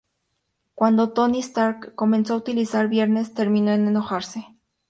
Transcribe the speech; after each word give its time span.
Cuando 0.73 1.13
Tony 1.13 1.41
Stark 1.41 1.93
comenzó 1.93 2.33
a 2.33 2.37
utilizar 2.37 2.87
Viernes, 2.87 3.35
terminó 3.35 3.71
en 3.71 3.87
enojarse. 3.87 4.47